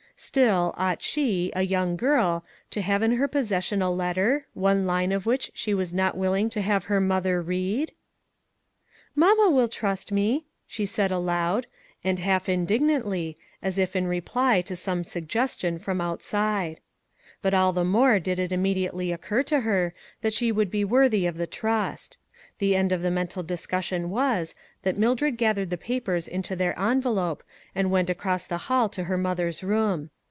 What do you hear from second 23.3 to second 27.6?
discussion was, that Mildred gathered the papers into their envelope